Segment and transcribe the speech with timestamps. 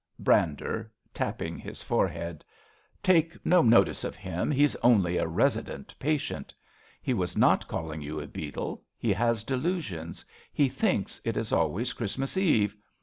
[0.17, 2.43] Brander {tapping his forehead).
[3.03, 4.49] Take no notice of him.
[4.49, 6.55] He's only a resident patient.
[7.03, 8.83] He was not calling you a beetle.
[8.97, 10.25] He has delusions.
[10.51, 12.75] He thinks it is always Christmas Eve.